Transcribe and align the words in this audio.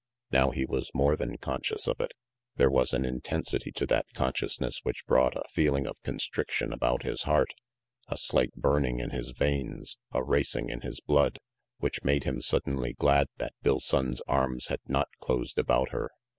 Now, 0.31 0.49
he 0.49 0.65
was 0.65 0.89
more 0.95 1.15
than 1.15 1.37
conscious 1.37 1.85
of 1.87 1.99
it. 1.99 2.13
There 2.55 2.71
was 2.71 2.91
an 2.91 3.05
intensity 3.05 3.71
to 3.73 3.85
that 3.85 4.07
consciousness 4.15 4.79
which 4.81 5.05
brought 5.05 5.35
a 5.35 5.43
feeling 5.51 5.85
of 5.85 6.01
constriction 6.01 6.73
about 6.73 7.03
his 7.03 7.21
heart, 7.21 7.53
a 8.07 8.17
slight 8.17 8.51
burning 8.55 8.99
in 8.99 9.11
his 9.11 9.29
veins, 9.29 9.99
a 10.11 10.23
racing 10.23 10.71
of 10.71 10.81
his 10.81 11.01
blood, 11.01 11.37
which 11.77 12.03
made 12.03 12.23
him 12.23 12.41
suddenly 12.41 12.93
glad 12.93 13.27
that 13.37 13.53
Bill 13.61 13.79
Sonnes' 13.79 14.21
arms 14.27 14.69
had 14.69 14.81
not 14.87 15.07
closed 15.19 15.59
about 15.59 15.89
her. 15.91 16.09